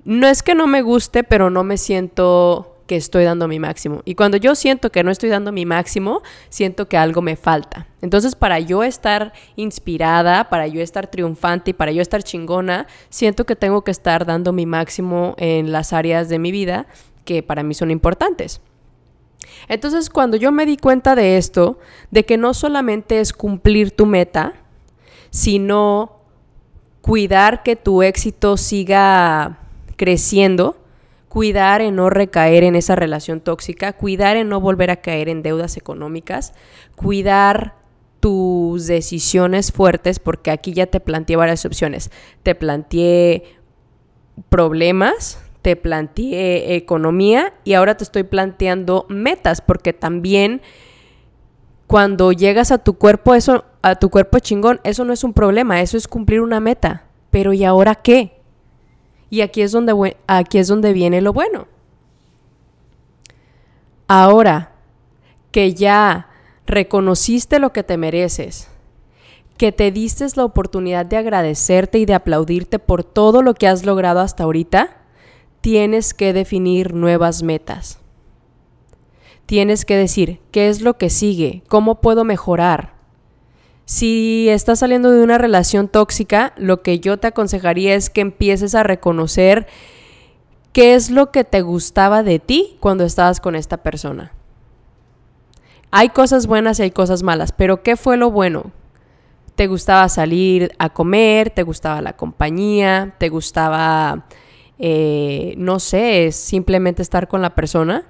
no 0.05 0.27
es 0.27 0.43
que 0.43 0.55
no 0.55 0.67
me 0.67 0.83
guste, 0.83 1.25
pero 1.25 1.51
no 1.51 1.65
me 1.65 1.77
siento 1.77 2.77
que 2.87 2.97
estoy 2.97 3.23
dando 3.23 3.47
mi 3.47 3.61
máximo. 3.61 4.03
Y 4.05 4.17
cuando 4.17 4.37
yo 4.37 4.57
siento 4.57 4.91
que 4.91 5.05
no 5.05 5.13
estoy 5.13 5.29
dando 5.29 5.53
mi 5.53 5.65
máximo, 5.65 6.23
siento 6.49 6.89
que 6.89 6.97
algo 6.97 7.23
me 7.23 7.37
falta. 7.37 7.87
Entonces, 8.03 8.35
para 8.35 8.59
yo 8.59 8.83
estar 8.83 9.33
inspirada, 9.55 10.51
para 10.51 10.67
yo 10.67 10.83
estar 10.83 11.07
triunfante 11.07 11.71
y 11.71 11.75
para 11.75 11.93
yo 11.93 12.03
estar 12.03 12.25
chingona, 12.25 12.89
siento 13.09 13.47
que 13.47 13.55
tengo 13.55 13.85
que 13.85 13.93
estar 13.93 14.27
dando 14.27 14.53
mi 14.53 14.67
máximo 14.67 15.37
en 15.39 15.71
las 15.71 15.93
áreas 15.93 16.29
de 16.29 16.41
mi 16.41 16.51
vida 16.51 16.87
que 17.25 17.45
para 17.45 17.63
mí 17.63 17.75
son 17.75 17.93
importantes. 17.93 18.61
Entonces, 19.71 20.11
cuando 20.11 20.37
yo 20.37 20.51
me 20.51 20.67
di 20.67 20.77
cuenta 20.77 21.15
de 21.15 21.37
esto, 21.37 21.79
de 22.11 22.27
que 22.27 22.37
no 22.37 22.55
solamente 22.55 23.21
es 23.21 23.33
cumplir 23.33 23.93
tu 23.93 24.05
meta, 24.05 24.55
sino 25.31 26.17
cuidar 27.03 27.63
que 27.63 27.77
tu 27.77 28.03
éxito 28.03 28.57
siga 28.57 29.61
creciendo, 29.95 30.77
cuidar 31.29 31.83
en 31.83 31.95
no 31.95 32.11
recaer 32.11 32.65
en 32.65 32.75
esa 32.75 32.97
relación 32.97 33.41
tóxica, 33.41 33.93
cuidar 33.93 34.37
en 34.37 34.49
no 34.49 34.61
volver 34.61 34.91
a 34.91 34.97
caer 34.97 35.29
en 35.29 35.41
deudas 35.41 35.77
económicas, 35.77 36.53
cuidar 36.97 37.77
tus 38.19 38.89
decisiones 38.89 39.71
fuertes, 39.71 40.19
porque 40.19 40.51
aquí 40.51 40.73
ya 40.73 40.87
te 40.87 40.99
planteé 40.99 41.37
varias 41.37 41.65
opciones. 41.65 42.11
Te 42.43 42.57
planteé 42.57 43.45
problemas, 44.49 45.39
te 45.63 45.77
planteé 45.77 46.75
economía 46.75 47.53
y 47.65 47.75
ahora 47.75 47.97
te 47.97 48.05
estoy 48.05 48.23
planteando 48.23 49.07
metas, 49.09 49.61
porque 49.61 49.93
también 49.93 50.63
cuando 51.87 52.33
llegas 52.33 52.71
a 52.71 52.79
tu 52.79 52.95
cuerpo, 52.95 53.35
eso, 53.35 53.65
a 53.83 53.97
tu 53.97 54.11
cuerpo 54.11 54.39
chingón, 54.39 54.81
eso 54.85 55.05
no 55.05 55.13
es 55.13 55.25
un 55.25 55.33
problema, 55.33 55.81
eso 55.81 55.97
es 55.97 56.07
cumplir 56.07 56.41
una 56.41 56.61
meta. 56.61 57.05
Pero 57.31 57.53
¿y 57.53 57.65
ahora 57.65 57.97
qué? 57.97 58.41
Y 59.29 59.41
aquí 59.43 59.63
es 59.63 59.73
donde, 59.73 60.17
aquí 60.27 60.59
es 60.59 60.69
donde 60.69 60.93
viene 60.93 61.21
lo 61.21 61.33
bueno. 61.33 61.67
Ahora 64.09 64.73
que 65.51 65.75
ya 65.75 66.29
reconociste 66.67 67.59
lo 67.59 67.73
que 67.73 67.83
te 67.83 67.97
mereces, 67.97 68.69
que 69.57 69.73
te 69.73 69.91
diste 69.91 70.27
la 70.37 70.45
oportunidad 70.45 71.07
de 71.07 71.17
agradecerte 71.17 71.99
y 71.99 72.07
de 72.07 72.15
aplaudirte 72.15 72.79
por 72.79 73.05
todo 73.05 73.43
lo 73.43 73.55
que 73.55 73.69
has 73.69 73.85
logrado 73.85 74.21
hasta 74.21 74.45
ahorita, 74.45 75.00
tienes 75.61 76.15
que 76.15 76.33
definir 76.33 76.95
nuevas 76.95 77.43
metas 77.43 78.01
tienes 79.51 79.85
que 79.85 79.97
decir 79.97 80.39
qué 80.53 80.69
es 80.69 80.81
lo 80.81 80.97
que 80.97 81.11
sigue, 81.11 81.65
cómo 81.67 82.01
puedo 82.01 82.23
mejorar. 82.23 82.93
Si 83.85 84.49
estás 84.49 84.79
saliendo 84.79 85.11
de 85.11 85.25
una 85.25 85.39
relación 85.39 85.89
tóxica, 85.89 86.53
lo 86.57 86.83
que 86.83 87.01
yo 87.01 87.17
te 87.17 87.27
aconsejaría 87.27 87.97
es 87.97 88.11
que 88.11 88.21
empieces 88.21 88.77
a 88.77 88.85
reconocer 88.85 89.67
qué 90.73 90.95
es 90.95 91.11
lo 91.11 91.33
que 91.33 91.43
te 91.43 91.63
gustaba 91.63 92.23
de 92.23 92.39
ti 92.39 92.77
cuando 92.79 93.03
estabas 93.03 93.41
con 93.41 93.57
esta 93.57 93.79
persona. 93.79 94.31
Hay 95.91 96.11
cosas 96.11 96.47
buenas 96.47 96.79
y 96.79 96.85
hay 96.85 96.93
cosas 96.93 97.25
malas, 97.25 97.51
pero 97.51 97.83
¿qué 97.83 97.97
fue 97.97 98.17
lo 98.17 98.31
bueno? 98.31 98.71
¿Te 99.57 99.67
gustaba 99.67 100.09
salir 100.09 100.71
a 100.79 100.91
comer? 100.91 101.51
¿Te 101.51 101.65
gustaba 101.65 102.01
la 102.01 102.13
compañía? 102.13 103.17
¿Te 103.19 103.31
gustaba, 103.31 104.27
eh, 104.81 105.55
no 105.57 105.79
sé, 105.79 106.33
simplemente 106.33 107.03
estar 107.03 107.29
con 107.29 107.43
la 107.43 107.55
persona? 107.55 108.07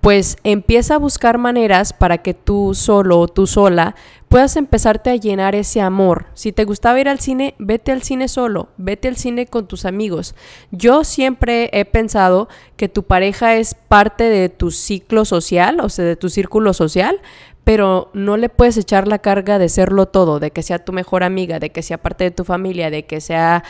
pues 0.00 0.36
empieza 0.44 0.94
a 0.94 0.98
buscar 0.98 1.38
maneras 1.38 1.92
para 1.92 2.18
que 2.18 2.34
tú 2.34 2.72
solo 2.74 3.18
o 3.18 3.28
tú 3.28 3.46
sola 3.46 3.96
puedas 4.28 4.56
empezarte 4.56 5.10
a 5.10 5.16
llenar 5.16 5.54
ese 5.54 5.80
amor. 5.80 6.26
Si 6.34 6.52
te 6.52 6.64
gustaba 6.64 7.00
ir 7.00 7.08
al 7.08 7.18
cine, 7.18 7.54
vete 7.58 7.92
al 7.92 8.02
cine 8.02 8.28
solo, 8.28 8.68
vete 8.76 9.08
al 9.08 9.16
cine 9.16 9.46
con 9.46 9.66
tus 9.66 9.84
amigos. 9.84 10.34
Yo 10.70 11.02
siempre 11.02 11.70
he 11.72 11.84
pensado 11.84 12.48
que 12.76 12.88
tu 12.88 13.04
pareja 13.04 13.56
es 13.56 13.74
parte 13.74 14.24
de 14.24 14.48
tu 14.48 14.70
ciclo 14.70 15.24
social, 15.24 15.80
o 15.80 15.88
sea, 15.88 16.04
de 16.04 16.16
tu 16.16 16.28
círculo 16.28 16.74
social, 16.74 17.20
pero 17.64 18.10
no 18.14 18.36
le 18.36 18.48
puedes 18.48 18.76
echar 18.76 19.08
la 19.08 19.18
carga 19.18 19.58
de 19.58 19.68
serlo 19.68 20.06
todo, 20.06 20.38
de 20.40 20.52
que 20.52 20.62
sea 20.62 20.84
tu 20.84 20.92
mejor 20.92 21.22
amiga, 21.22 21.58
de 21.58 21.70
que 21.70 21.82
sea 21.82 21.98
parte 21.98 22.24
de 22.24 22.30
tu 22.30 22.44
familia, 22.44 22.90
de 22.90 23.04
que 23.04 23.20
sea 23.20 23.64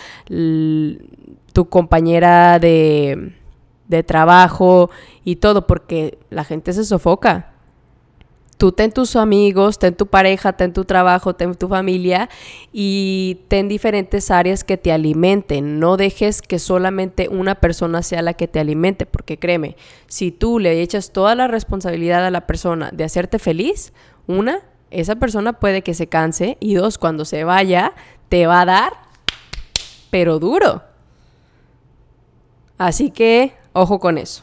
tu 1.59 1.69
compañera 1.69 2.61
de 2.61 3.33
de 3.89 4.03
trabajo 4.03 4.91
y 5.25 5.37
todo, 5.37 5.67
porque 5.67 6.19
la 6.31 6.45
gente 6.45 6.73
se 6.73 6.85
sofoca. 6.85 7.53
Tú 8.59 8.73
ten 8.73 8.91
tus 8.91 9.15
amigos, 9.15 9.79
ten 9.79 9.95
tu 9.95 10.09
pareja, 10.09 10.53
ten 10.53 10.73
tu 10.73 10.85
trabajo, 10.85 11.35
ten 11.35 11.55
tu 11.55 11.69
familia 11.69 12.29
y 12.73 13.41
ten 13.47 13.69
diferentes 13.69 14.33
áreas 14.33 14.65
que 14.65 14.77
te 14.77 14.91
alimenten. 14.91 15.79
No 15.79 15.97
dejes 15.97 16.43
que 16.43 16.59
solamente 16.59 17.29
una 17.29 17.55
persona 17.55 18.03
sea 18.03 18.21
la 18.21 18.35
que 18.35 18.49
te 18.49 18.59
alimente, 18.59 19.07
porque 19.07 19.39
créeme, 19.39 19.77
si 20.09 20.33
tú 20.33 20.59
le 20.59 20.83
echas 20.83 21.13
toda 21.13 21.37
la 21.37 21.47
responsabilidad 21.47 22.27
a 22.27 22.33
la 22.33 22.47
persona 22.49 22.91
de 22.93 23.05
hacerte 23.05 23.39
feliz, 23.39 23.93
una, 24.27 24.63
esa 24.91 25.17
persona 25.17 25.55
puede 25.55 25.83
que 25.83 25.95
se 25.95 26.09
canse 26.09 26.57
y 26.59 26.75
dos, 26.75 26.99
cuando 26.99 27.25
se 27.25 27.45
vaya, 27.45 27.93
te 28.29 28.49
va 28.49 28.63
a 28.63 28.67
dar, 28.67 28.93
pero 30.11 30.41
duro. 30.41 30.88
Así 32.79 33.11
que 33.11 33.53
Ojo 33.79 34.01
con 34.01 34.19
eso. 34.19 34.43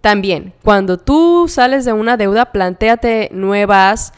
También, 0.00 0.52
cuando 0.62 0.96
tú 0.96 1.46
sales 1.48 1.84
de 1.84 1.92
una 1.92 2.16
deuda, 2.16 2.52
planteate 2.52 3.30
nuevas 3.32 4.12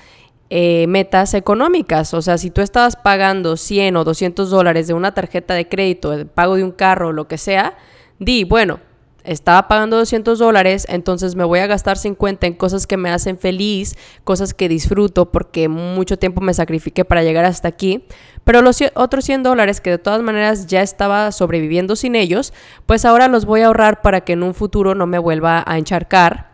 eh, 0.50 0.86
metas 0.88 1.32
económicas. 1.32 2.12
O 2.12 2.20
sea, 2.20 2.36
si 2.36 2.50
tú 2.50 2.60
estabas 2.60 2.96
pagando 2.96 3.56
100 3.56 3.96
o 3.96 4.04
200 4.04 4.50
dólares 4.50 4.88
de 4.88 4.92
una 4.92 5.14
tarjeta 5.14 5.54
de 5.54 5.66
crédito, 5.66 6.12
el 6.12 6.26
pago 6.26 6.56
de 6.56 6.64
un 6.64 6.72
carro, 6.72 7.12
lo 7.12 7.28
que 7.28 7.38
sea, 7.38 7.78
di, 8.18 8.44
bueno, 8.44 8.80
estaba 9.24 9.68
pagando 9.68 9.96
200 9.96 10.38
dólares, 10.38 10.86
entonces 10.88 11.34
me 11.34 11.44
voy 11.44 11.60
a 11.60 11.66
gastar 11.66 11.96
50 11.96 12.46
en 12.46 12.54
cosas 12.54 12.86
que 12.86 12.96
me 12.96 13.10
hacen 13.10 13.38
feliz, 13.38 13.96
cosas 14.24 14.54
que 14.54 14.68
disfruto 14.68 15.30
porque 15.30 15.68
mucho 15.68 16.18
tiempo 16.18 16.40
me 16.40 16.54
sacrifiqué 16.54 17.04
para 17.04 17.22
llegar 17.22 17.44
hasta 17.44 17.68
aquí. 17.68 18.04
Pero 18.44 18.62
los 18.62 18.78
otros 18.94 19.24
100 19.24 19.42
dólares 19.42 19.80
que 19.80 19.90
de 19.90 19.98
todas 19.98 20.22
maneras 20.22 20.66
ya 20.66 20.82
estaba 20.82 21.32
sobreviviendo 21.32 21.96
sin 21.96 22.14
ellos, 22.14 22.52
pues 22.86 23.04
ahora 23.04 23.28
los 23.28 23.44
voy 23.44 23.60
a 23.60 23.66
ahorrar 23.66 24.02
para 24.02 24.22
que 24.22 24.32
en 24.32 24.42
un 24.42 24.54
futuro 24.54 24.94
no 24.94 25.06
me 25.06 25.18
vuelva 25.18 25.62
a 25.66 25.78
encharcar 25.78 26.50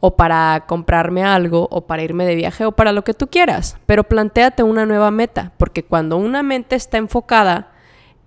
o 0.00 0.16
para 0.16 0.64
comprarme 0.66 1.22
algo 1.22 1.68
o 1.70 1.86
para 1.86 2.02
irme 2.02 2.24
de 2.24 2.34
viaje 2.34 2.64
o 2.64 2.72
para 2.72 2.92
lo 2.92 3.04
que 3.04 3.14
tú 3.14 3.28
quieras. 3.28 3.76
Pero 3.86 4.04
planteate 4.04 4.62
una 4.62 4.86
nueva 4.86 5.10
meta, 5.10 5.52
porque 5.58 5.84
cuando 5.84 6.16
una 6.16 6.42
mente 6.42 6.76
está 6.76 6.98
enfocada 6.98 7.72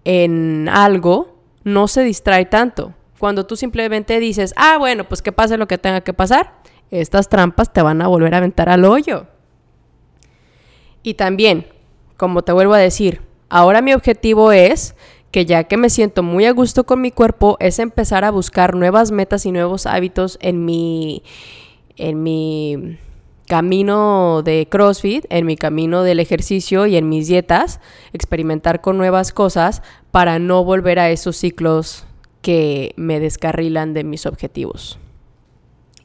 en 0.04 0.70
algo, 0.70 1.40
no 1.64 1.88
se 1.88 2.04
distrae 2.04 2.46
tanto 2.46 2.94
cuando 3.24 3.46
tú 3.46 3.56
simplemente 3.56 4.20
dices, 4.20 4.54
ah, 4.58 4.78
bueno, 4.78 5.06
pues 5.06 5.22
que 5.22 5.32
pase 5.32 5.56
lo 5.56 5.66
que 5.66 5.78
tenga 5.78 6.02
que 6.02 6.12
pasar, 6.12 6.56
estas 6.92 7.30
trampas 7.30 7.72
te 7.72 7.82
van 7.82 8.02
a 8.02 8.08
volver 8.10 8.34
a 8.34 8.40
aventar 8.40 8.68
al 8.68 8.84
hoyo. 8.84 9.28
Y 11.04 11.14
también, 11.14 11.68
como 12.18 12.42
te 12.42 12.52
vuelvo 12.52 12.74
a 12.74 12.80
decir, 12.80 13.22
ahora 13.48 13.82
mi 13.82 13.94
objetivo 13.94 14.52
es 14.52 14.96
que 15.32 15.46
ya 15.46 15.64
que 15.64 15.78
me 15.78 15.90
siento 15.90 16.22
muy 16.22 16.44
a 16.44 16.52
gusto 16.52 16.84
con 16.84 17.00
mi 17.00 17.12
cuerpo, 17.12 17.56
es 17.62 17.80
empezar 17.80 18.26
a 18.26 18.30
buscar 18.30 18.76
nuevas 18.76 19.14
metas 19.14 19.46
y 19.46 19.54
nuevos 19.54 19.86
hábitos 19.86 20.38
en 20.42 20.66
mi, 20.66 21.24
en 21.96 22.24
mi 22.24 23.00
camino 23.48 24.42
de 24.44 24.68
CrossFit, 24.70 25.28
en 25.30 25.46
mi 25.46 25.56
camino 25.56 26.04
del 26.04 26.20
ejercicio 26.20 26.88
y 26.88 26.98
en 26.98 27.08
mis 27.08 27.30
dietas, 27.30 27.80
experimentar 28.12 28.82
con 28.82 28.98
nuevas 28.98 29.32
cosas 29.32 29.82
para 30.12 30.40
no 30.40 30.66
volver 30.66 31.00
a 31.00 31.10
esos 31.10 31.38
ciclos 31.38 32.06
que 32.44 32.94
me 32.98 33.20
descarrilan 33.20 33.96
de 33.96 34.04
mis 34.04 34.28
objetivos. 34.28 35.00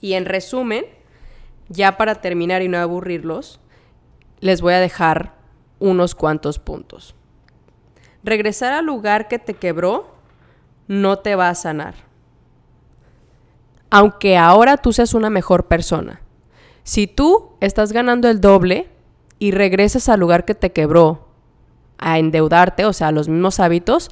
Y 0.01 0.15
en 0.15 0.25
resumen, 0.25 0.87
ya 1.69 1.99
para 1.99 2.15
terminar 2.15 2.63
y 2.63 2.69
no 2.69 2.79
aburrirlos, 2.79 3.61
les 4.41 4.63
voy 4.63 4.73
a 4.73 4.81
dejar 4.81 5.35
unos 5.81 6.15
cuantos 6.15 6.59
puntos. 6.59 7.15
Regresar 8.23 8.73
al 8.73 8.87
lugar 8.87 9.29
que 9.29 9.39
te 9.39 9.55
quebró 9.55 10.15
no 10.87 11.19
te 11.19 11.35
va 11.35 11.49
a 11.51 11.55
sanar. 11.55 11.95
Aunque 13.91 14.37
ahora 14.37 14.77
tú 14.77 14.93
seas 14.93 15.15
una 15.15 15.31
mejor 15.31 15.67
persona. 15.67 16.21
Si 16.85 17.09
tú 17.09 17.57
estás 17.61 17.93
ganando 17.93 18.29
el 18.29 18.41
doble 18.41 18.89
y 19.41 19.51
regresas 19.51 20.09
al 20.09 20.21
lugar 20.21 20.45
que 20.45 20.55
te 20.55 20.73
quebró 20.73 21.29
a 21.99 22.19
endeudarte, 22.19 22.85
o 22.85 22.93
sea, 22.93 23.09
a 23.09 23.13
los 23.13 23.29
mismos 23.29 23.59
hábitos, 23.59 24.11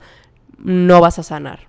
no 0.58 1.00
vas 1.00 1.20
a 1.20 1.22
sanar. 1.22 1.68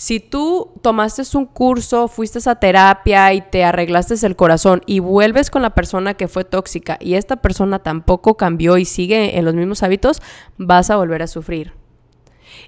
Si 0.00 0.18
tú 0.18 0.72
tomaste 0.80 1.20
un 1.36 1.44
curso, 1.44 2.08
fuiste 2.08 2.38
a 2.48 2.54
terapia 2.54 3.34
y 3.34 3.42
te 3.42 3.64
arreglaste 3.64 4.14
el 4.26 4.34
corazón 4.34 4.80
y 4.86 4.98
vuelves 4.98 5.50
con 5.50 5.60
la 5.60 5.74
persona 5.74 6.14
que 6.14 6.26
fue 6.26 6.44
tóxica 6.44 6.96
y 7.02 7.16
esta 7.16 7.42
persona 7.42 7.80
tampoco 7.80 8.38
cambió 8.38 8.78
y 8.78 8.86
sigue 8.86 9.36
en 9.38 9.44
los 9.44 9.52
mismos 9.52 9.82
hábitos, 9.82 10.22
vas 10.56 10.88
a 10.88 10.96
volver 10.96 11.22
a 11.22 11.26
sufrir. 11.26 11.74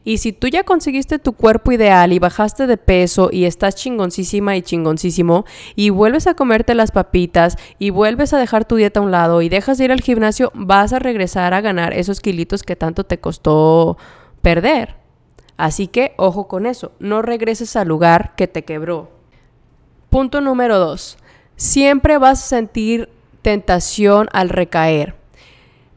Y 0.04 0.18
si 0.18 0.34
tú 0.34 0.48
ya 0.48 0.64
conseguiste 0.64 1.18
tu 1.18 1.32
cuerpo 1.32 1.72
ideal 1.72 2.12
y 2.12 2.18
bajaste 2.18 2.66
de 2.66 2.76
peso 2.76 3.30
y 3.32 3.46
estás 3.46 3.76
chingoncísima 3.76 4.54
y 4.58 4.60
chingoncísimo 4.60 5.46
y 5.74 5.88
vuelves 5.88 6.26
a 6.26 6.34
comerte 6.34 6.74
las 6.74 6.90
papitas 6.90 7.56
y 7.78 7.88
vuelves 7.88 8.34
a 8.34 8.38
dejar 8.38 8.66
tu 8.66 8.76
dieta 8.76 9.00
a 9.00 9.04
un 9.04 9.10
lado 9.10 9.40
y 9.40 9.48
dejas 9.48 9.78
de 9.78 9.86
ir 9.86 9.92
al 9.92 10.02
gimnasio, 10.02 10.52
vas 10.54 10.92
a 10.92 10.98
regresar 10.98 11.54
a 11.54 11.62
ganar 11.62 11.94
esos 11.94 12.20
kilitos 12.20 12.62
que 12.62 12.76
tanto 12.76 13.04
te 13.04 13.20
costó 13.20 13.96
perder. 14.42 15.01
Así 15.56 15.86
que 15.86 16.14
ojo 16.16 16.48
con 16.48 16.66
eso, 16.66 16.92
no 16.98 17.22
regreses 17.22 17.76
al 17.76 17.88
lugar 17.88 18.34
que 18.36 18.48
te 18.48 18.64
quebró. 18.64 19.10
Punto 20.10 20.40
número 20.40 20.78
dos, 20.78 21.18
siempre 21.56 22.18
vas 22.18 22.42
a 22.42 22.46
sentir 22.48 23.08
tentación 23.42 24.28
al 24.32 24.48
recaer. 24.48 25.14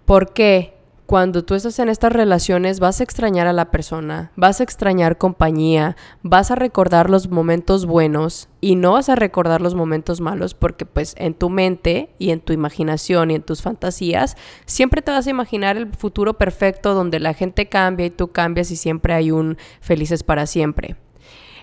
¿Por 0.06 0.34
qué? 0.34 0.75
Cuando 1.06 1.46
tú 1.46 1.54
estás 1.54 1.78
en 1.78 1.90
estas 1.90 2.12
relaciones 2.12 2.80
vas 2.80 3.00
a 3.00 3.04
extrañar 3.04 3.46
a 3.46 3.54
la 3.54 3.70
persona, 3.70 4.32
vas 4.36 4.60
a 4.60 4.64
extrañar 4.64 5.20
compañía, 5.20 5.96
vas 6.24 6.50
a 6.50 6.56
recordar 6.56 7.12
los 7.12 7.30
momentos 7.30 7.86
buenos 7.86 8.50
y 8.60 8.76
no 8.76 8.94
vas 8.94 9.10
a 9.10 9.16
recordar 9.16 9.62
los 9.62 9.76
momentos 9.76 10.20
malos 10.20 10.56
porque 10.56 10.88
pues 10.88 11.14
en 11.20 11.36
tu 11.36 11.52
mente 11.52 12.10
y 12.18 12.32
en 12.32 12.40
tu 12.40 12.54
imaginación 12.54 13.30
y 13.30 13.36
en 13.36 13.44
tus 13.44 13.62
fantasías 13.62 14.36
siempre 14.66 15.04
te 15.04 15.12
vas 15.12 15.28
a 15.28 15.30
imaginar 15.30 15.78
el 15.78 15.94
futuro 15.94 16.40
perfecto 16.40 16.96
donde 16.96 17.20
la 17.20 17.36
gente 17.36 17.70
cambia 17.70 18.08
y 18.08 18.10
tú 18.10 18.30
cambias 18.30 18.72
y 18.72 18.76
siempre 18.76 19.14
hay 19.14 19.30
un 19.30 19.60
felices 19.82 20.24
para 20.24 20.48
siempre. 20.48 20.96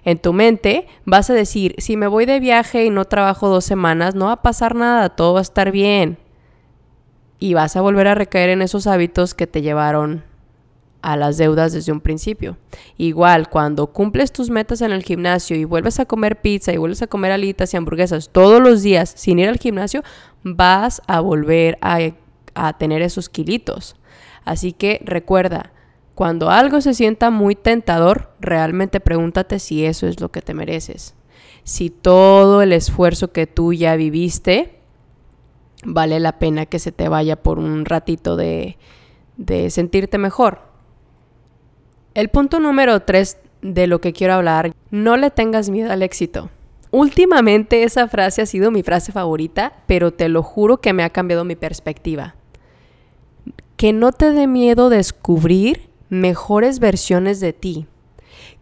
En 0.05 0.19
tu 0.19 0.33
mente 0.33 0.87
vas 1.05 1.31
a 1.31 1.35
decir, 1.35 1.75
si 1.79 1.97
me 1.97 2.07
voy 2.07 2.27
de 2.27 2.39
viaje 2.39 2.85
y 2.85 2.91
no 2.91 3.07
trabajo 3.07 3.49
dos 3.49 3.65
semanas, 3.65 4.15
no 4.15 4.27
va 4.27 4.33
a 4.35 4.43
pasar 4.43 4.77
nada, 4.77 5.09
todo 5.09 5.35
va 5.35 5.41
a 5.41 5.43
estar 5.43 5.73
bien 5.73 6.22
y 7.43 7.55
vas 7.55 7.75
a 7.75 7.81
volver 7.81 8.07
a 8.07 8.15
recaer 8.15 8.51
en 8.51 8.63
esos 8.63 8.87
hábitos 8.87 9.35
que 9.35 9.49
te 9.49 9.63
llevaron 9.63 10.23
a 11.01 11.17
las 11.17 11.39
deudas 11.39 11.73
desde 11.73 11.91
un 11.91 12.01
principio. 12.01 12.57
Igual, 12.99 13.51
cuando 13.51 13.89
cumples 13.89 14.31
tus 14.31 14.49
metas 14.49 14.81
en 14.81 14.93
el 14.93 15.03
gimnasio 15.03 15.57
y 15.57 15.65
vuelves 15.65 15.99
a 15.99 16.05
comer 16.05 16.41
pizza 16.41 16.73
y 16.73 16.77
vuelves 16.77 17.03
a 17.03 17.09
comer 17.09 17.33
alitas 17.33 17.75
y 17.75 17.77
hamburguesas 17.77 18.29
todos 18.29 18.63
los 18.63 18.83
días 18.83 19.13
sin 19.17 19.41
ir 19.41 19.49
al 19.49 19.59
gimnasio, 19.59 20.05
vas 20.45 21.03
a 21.09 21.19
volver 21.19 21.79
a, 21.81 21.99
a 22.55 22.79
tener 22.79 23.03
esos 23.03 23.29
kilitos. 23.29 23.97
Así 24.45 24.73
que 24.73 25.01
recuerda, 25.05 25.73
cuando 26.15 26.49
algo 26.49 26.81
se 26.81 26.95
sienta 26.95 27.31
muy 27.31 27.57
tentador, 27.57 28.31
realmente 28.39 29.01
pregúntate 29.01 29.59
si 29.59 29.85
eso 29.85 30.07
es 30.07 30.21
lo 30.21 30.31
que 30.31 30.43
te 30.43 30.55
mereces. 30.55 31.17
Si 31.65 31.91
todo 31.91 32.63
el 32.63 32.73
esfuerzo 32.73 33.33
que 33.33 33.49
tú 33.49 33.73
ya 33.73 33.97
viviste 33.97 34.82
vale 35.83 36.21
la 36.21 36.39
pena 36.39 36.67
que 36.67 36.79
se 36.79 36.93
te 36.93 37.09
vaya 37.09 37.37
por 37.37 37.59
un 37.59 37.85
ratito 37.85 38.37
de, 38.37 38.77
de 39.37 39.71
sentirte 39.71 40.19
mejor. 40.19 40.61
El 42.15 42.29
punto 42.29 42.61
número 42.61 43.01
tres 43.01 43.39
de 43.63 43.87
lo 43.87 44.01
que 44.01 44.13
quiero 44.13 44.35
hablar, 44.35 44.73
no 44.91 45.17
le 45.17 45.31
tengas 45.31 45.71
miedo 45.71 45.93
al 45.93 46.03
éxito. 46.03 46.51
Últimamente 46.91 47.85
esa 47.85 48.07
frase 48.09 48.43
ha 48.43 48.47
sido 48.47 48.71
mi 48.71 48.83
frase 48.83 49.13
favorita, 49.13 49.73
pero 49.87 50.13
te 50.13 50.29
lo 50.29 50.43
juro 50.43 50.79
que 50.79 50.93
me 50.93 51.05
ha 51.05 51.11
cambiado 51.11 51.45
mi 51.45 51.57
perspectiva. 51.57 52.35
Que 53.77 53.93
no 53.93 54.13
te 54.13 54.33
dé 54.33 54.47
miedo 54.47 54.91
descubrir 54.91 55.89
mejores 56.11 56.81
versiones 56.81 57.41
de 57.41 57.53
ti. 57.53 57.87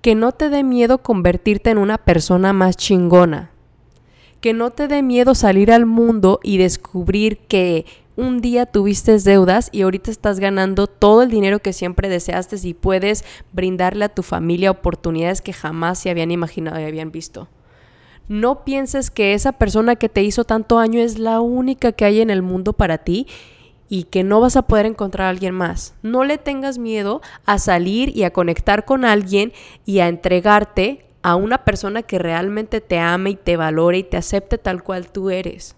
Que 0.00 0.14
no 0.14 0.32
te 0.32 0.48
dé 0.48 0.62
miedo 0.62 0.98
convertirte 0.98 1.70
en 1.70 1.78
una 1.78 1.98
persona 1.98 2.52
más 2.52 2.76
chingona 2.76 3.50
que 4.40 4.52
no 4.52 4.70
te 4.70 4.88
dé 4.88 5.02
miedo 5.02 5.34
salir 5.34 5.70
al 5.70 5.86
mundo 5.86 6.40
y 6.42 6.58
descubrir 6.58 7.38
que 7.38 7.84
un 8.16 8.40
día 8.40 8.66
tuviste 8.66 9.18
deudas 9.18 9.70
y 9.72 9.82
ahorita 9.82 10.10
estás 10.10 10.40
ganando 10.40 10.86
todo 10.86 11.22
el 11.22 11.30
dinero 11.30 11.60
que 11.60 11.72
siempre 11.72 12.08
deseaste 12.08 12.56
y 12.62 12.74
puedes 12.74 13.24
brindarle 13.52 14.04
a 14.04 14.14
tu 14.14 14.22
familia 14.22 14.70
oportunidades 14.70 15.40
que 15.40 15.52
jamás 15.52 15.98
se 15.98 16.10
habían 16.10 16.30
imaginado 16.30 16.80
y 16.80 16.84
habían 16.84 17.12
visto. 17.12 17.48
No 18.28 18.64
pienses 18.64 19.10
que 19.10 19.34
esa 19.34 19.52
persona 19.52 19.96
que 19.96 20.08
te 20.08 20.22
hizo 20.22 20.44
tanto 20.44 20.78
año 20.78 21.00
es 21.00 21.18
la 21.18 21.40
única 21.40 21.92
que 21.92 22.04
hay 22.04 22.20
en 22.20 22.30
el 22.30 22.42
mundo 22.42 22.72
para 22.72 22.98
ti 22.98 23.26
y 23.88 24.04
que 24.04 24.22
no 24.22 24.40
vas 24.40 24.56
a 24.56 24.62
poder 24.62 24.86
encontrar 24.86 25.26
a 25.26 25.30
alguien 25.30 25.54
más. 25.54 25.94
No 26.02 26.24
le 26.24 26.38
tengas 26.38 26.78
miedo 26.78 27.22
a 27.44 27.58
salir 27.58 28.16
y 28.16 28.22
a 28.22 28.32
conectar 28.32 28.84
con 28.84 29.04
alguien 29.04 29.52
y 29.84 29.98
a 29.98 30.08
entregarte 30.08 31.09
a 31.22 31.36
una 31.36 31.64
persona 31.64 32.02
que 32.02 32.18
realmente 32.18 32.80
te 32.80 32.98
ame 32.98 33.30
y 33.30 33.36
te 33.36 33.56
valore 33.56 33.98
y 33.98 34.02
te 34.04 34.16
acepte 34.16 34.58
tal 34.58 34.82
cual 34.82 35.10
tú 35.10 35.30
eres. 35.30 35.76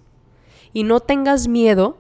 Y 0.72 0.85
no 0.85 1.00
tengas 1.00 1.48
miedo 1.48 1.98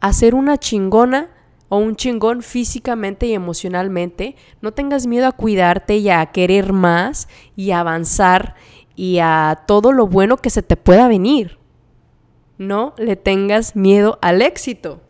a 0.00 0.12
ser 0.12 0.34
una 0.34 0.58
chingona 0.58 1.30
o 1.68 1.78
un 1.78 1.96
chingón 1.96 2.42
físicamente 2.42 3.26
y 3.26 3.34
emocionalmente. 3.34 4.36
No 4.60 4.72
tengas 4.72 5.06
miedo 5.06 5.26
a 5.26 5.32
cuidarte 5.32 5.96
y 5.96 6.10
a 6.10 6.24
querer 6.26 6.72
más 6.72 7.28
y 7.56 7.70
a 7.70 7.80
avanzar 7.80 8.54
y 8.94 9.18
a 9.20 9.64
todo 9.66 9.92
lo 9.92 10.06
bueno 10.06 10.36
que 10.36 10.50
se 10.50 10.62
te 10.62 10.76
pueda 10.76 11.08
venir. 11.08 11.58
No 12.58 12.94
le 12.98 13.16
tengas 13.16 13.76
miedo 13.76 14.18
al 14.20 14.42
éxito. 14.42 15.00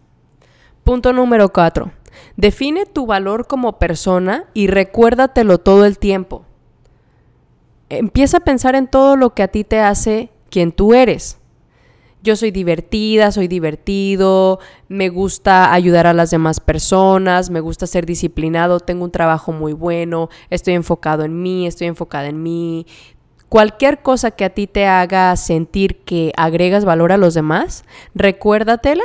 Punto 0.84 1.12
número 1.12 1.50
4. 1.50 1.90
Define 2.36 2.86
tu 2.86 3.06
valor 3.06 3.46
como 3.46 3.78
persona 3.78 4.46
y 4.54 4.68
recuérdatelo 4.68 5.58
todo 5.58 5.84
el 5.84 5.98
tiempo 5.98 6.47
empieza 7.88 8.38
a 8.38 8.40
pensar 8.40 8.74
en 8.74 8.86
todo 8.86 9.16
lo 9.16 9.34
que 9.34 9.42
a 9.42 9.48
ti 9.48 9.64
te 9.64 9.80
hace 9.80 10.30
quien 10.50 10.72
tú 10.72 10.94
eres. 10.94 11.38
Yo 12.22 12.34
soy 12.34 12.50
divertida, 12.50 13.30
soy 13.30 13.46
divertido, 13.46 14.58
me 14.88 15.08
gusta 15.08 15.72
ayudar 15.72 16.06
a 16.08 16.12
las 16.12 16.30
demás 16.30 16.58
personas, 16.58 17.48
me 17.48 17.60
gusta 17.60 17.86
ser 17.86 18.06
disciplinado, 18.06 18.80
tengo 18.80 19.04
un 19.04 19.12
trabajo 19.12 19.52
muy 19.52 19.72
bueno, 19.72 20.28
estoy 20.50 20.74
enfocado 20.74 21.24
en 21.24 21.40
mí, 21.40 21.66
estoy 21.66 21.86
enfocada 21.86 22.26
en 22.26 22.42
mí. 22.42 22.86
Cualquier 23.48 24.02
cosa 24.02 24.32
que 24.32 24.44
a 24.44 24.50
ti 24.50 24.66
te 24.66 24.86
haga 24.86 25.34
sentir 25.36 26.00
que 26.04 26.32
agregas 26.36 26.84
valor 26.84 27.12
a 27.12 27.18
los 27.18 27.34
demás, 27.34 27.84
recuérdatela 28.14 29.04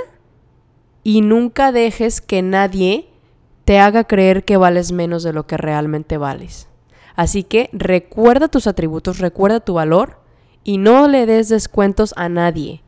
y 1.03 1.21
nunca 1.21 1.71
dejes 1.71 2.19
que 2.19 2.41
nadie 2.41 3.09
te 3.63 3.79
haga 3.79 4.05
creer 4.05 4.43
que 4.43 4.57
vales 4.57 4.91
menos 4.91 5.23
de 5.23 5.33
lo 5.33 5.45
que 5.45 5.55
realmente 5.55 6.17
vales. 6.17 6.67
Así 7.15 7.43
que 7.43 7.69
recuerda 7.73 8.47
tus 8.47 8.67
atributos, 8.67 9.19
recuerda 9.19 9.59
tu 9.59 9.75
valor 9.75 10.19
y 10.63 10.77
no 10.77 11.07
le 11.07 11.25
des 11.25 11.49
descuentos 11.49 12.13
a 12.17 12.29
nadie. 12.29 12.81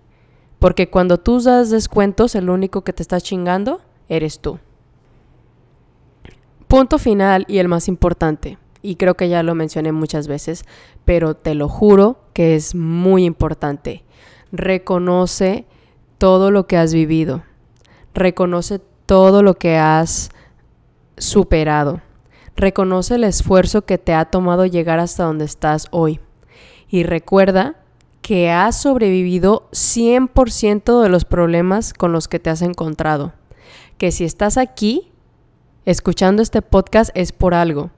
Porque 0.60 0.90
cuando 0.90 1.20
tú 1.20 1.40
das 1.42 1.70
descuentos, 1.70 2.36
el 2.36 2.50
único 2.50 2.84
que 2.84 2.94
te 2.94 3.04
está 3.04 3.22
chingando 3.22 3.82
eres 4.10 4.40
tú. 4.40 4.60
Punto 6.68 6.98
final 6.98 7.46
y 7.48 7.60
el 7.60 7.68
más 7.68 7.88
importante. 7.88 8.58
Y 8.82 8.96
creo 8.96 9.16
que 9.16 9.30
ya 9.30 9.44
lo 9.44 9.56
mencioné 9.56 9.92
muchas 9.92 10.28
veces, 10.28 10.64
pero 11.06 11.36
te 11.36 11.56
lo 11.56 11.70
juro 11.70 12.20
que 12.34 12.56
es 12.56 12.76
muy 12.76 13.26
importante. 13.26 14.04
Reconoce 14.52 15.66
todo 16.18 16.52
lo 16.52 16.68
que 16.68 16.78
has 16.78 16.94
vivido. 16.94 17.44
Reconoce 18.14 18.80
todo 19.06 19.44
lo 19.44 19.56
que 19.56 19.78
has 19.78 20.30
superado. 21.18 22.02
Reconoce 22.56 23.16
el 23.16 23.26
esfuerzo 23.26 23.86
que 23.86 23.98
te 23.98 24.14
ha 24.14 24.26
tomado 24.26 24.66
llegar 24.66 25.00
hasta 25.00 25.26
donde 25.26 25.44
estás 25.44 25.88
hoy. 25.92 26.22
Y 26.88 27.04
recuerda 27.04 27.76
que 28.22 28.50
has 28.50 28.82
sobrevivido 28.82 29.68
100% 29.74 31.02
de 31.02 31.10
los 31.10 31.26
problemas 31.26 31.94
con 31.94 32.14
los 32.14 32.28
que 32.28 32.40
te 32.40 32.50
has 32.50 32.62
encontrado. 32.62 33.34
Que 33.98 34.12
si 34.12 34.24
estás 34.24 34.58
aquí 34.58 35.12
escuchando 35.86 36.42
este 36.42 36.62
podcast 36.62 37.12
es 37.14 37.34
por 37.34 37.54
algo. 37.54 37.92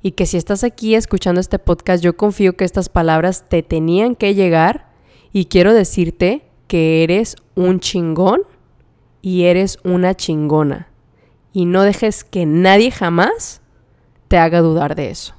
Y 0.00 0.12
que 0.12 0.26
si 0.26 0.36
estás 0.36 0.62
aquí 0.62 0.94
escuchando 0.94 1.40
este 1.40 1.58
podcast, 1.58 2.02
yo 2.02 2.16
confío 2.16 2.56
que 2.56 2.64
estas 2.64 2.88
palabras 2.88 3.48
te 3.48 3.64
tenían 3.64 4.14
que 4.14 4.34
llegar 4.34 4.92
y 5.32 5.46
quiero 5.46 5.74
decirte 5.74 6.44
que 6.68 7.02
eres 7.02 7.34
un 7.56 7.80
chingón 7.80 8.42
y 9.22 9.44
eres 9.44 9.78
una 9.82 10.14
chingona. 10.14 10.88
Y 11.52 11.64
no 11.64 11.82
dejes 11.82 12.22
que 12.22 12.46
nadie 12.46 12.92
jamás 12.92 13.60
te 14.28 14.38
haga 14.38 14.60
dudar 14.60 14.94
de 14.94 15.10
eso. 15.10 15.34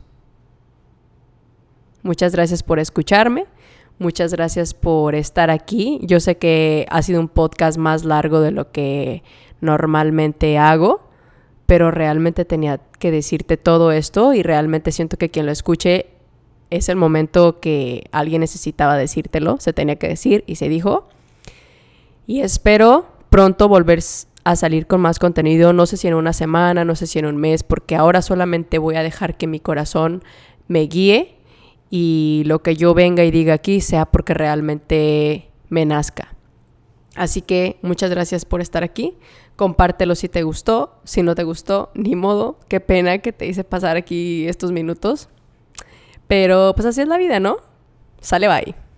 Muchas 2.01 2.33
gracias 2.33 2.63
por 2.63 2.79
escucharme. 2.79 3.45
Muchas 3.99 4.33
gracias 4.33 4.73
por 4.73 5.13
estar 5.13 5.49
aquí. 5.49 5.99
Yo 6.03 6.19
sé 6.19 6.37
que 6.37 6.85
ha 6.89 7.01
sido 7.01 7.19
un 7.19 7.27
podcast 7.27 7.77
más 7.77 8.05
largo 8.05 8.39
de 8.39 8.51
lo 8.51 8.71
que 8.71 9.23
normalmente 9.59 10.57
hago, 10.57 11.01
pero 11.65 11.91
realmente 11.91 12.45
tenía 12.45 12.79
que 12.97 13.11
decirte 13.11 13.57
todo 13.57 13.91
esto 13.91 14.33
y 14.33 14.41
realmente 14.41 14.91
siento 14.91 15.17
que 15.17 15.29
quien 15.29 15.45
lo 15.45 15.51
escuche 15.51 16.07
es 16.69 16.87
el 16.87 16.95
momento 16.95 17.59
que 17.59 18.05
alguien 18.11 18.41
necesitaba 18.41 18.95
decírtelo, 18.95 19.57
se 19.59 19.73
tenía 19.73 19.97
que 19.97 20.07
decir 20.07 20.43
y 20.47 20.55
se 20.55 20.69
dijo. 20.69 21.09
Y 22.25 22.41
espero 22.41 23.05
pronto 23.29 23.67
volver 23.67 24.01
a 24.51 24.55
salir 24.55 24.87
con 24.87 24.99
más 25.01 25.19
contenido, 25.19 25.73
no 25.73 25.85
sé 25.85 25.95
si 25.95 26.07
en 26.07 26.15
una 26.15 26.33
semana, 26.33 26.83
no 26.83 26.95
sé 26.95 27.05
si 27.05 27.19
en 27.19 27.25
un 27.27 27.37
mes, 27.37 27.63
porque 27.63 27.95
ahora 27.95 28.21
solamente 28.21 28.79
voy 28.79 28.95
a 28.95 29.03
dejar 29.03 29.37
que 29.37 29.45
mi 29.45 29.59
corazón 29.59 30.23
me 30.67 30.81
guíe 30.81 31.35
y 31.91 32.43
lo 32.45 32.63
que 32.63 32.75
yo 32.75 32.93
venga 32.93 33.23
y 33.23 33.31
diga 33.31 33.53
aquí 33.53 33.79
sea 33.79 34.05
porque 34.05 34.33
realmente 34.33 35.49
me 35.69 35.85
nazca. 35.85 36.35
Así 37.15 37.41
que 37.41 37.77
muchas 37.81 38.09
gracias 38.09 38.45
por 38.45 38.61
estar 38.61 38.83
aquí. 38.83 39.17
Compártelo 39.55 40.15
si 40.15 40.29
te 40.29 40.43
gustó. 40.43 40.99
Si 41.03 41.21
no 41.21 41.35
te 41.35 41.43
gustó, 41.43 41.91
ni 41.93 42.15
modo. 42.15 42.59
Qué 42.69 42.79
pena 42.79 43.17
que 43.17 43.33
te 43.33 43.45
hice 43.45 43.63
pasar 43.63 43.97
aquí 43.97 44.47
estos 44.47 44.71
minutos. 44.71 45.29
Pero 46.27 46.73
pues 46.75 46.85
así 46.85 47.01
es 47.01 47.07
la 47.07 47.17
vida, 47.17 47.39
¿no? 47.39 47.57
Sale 48.21 48.47
bye. 48.47 48.88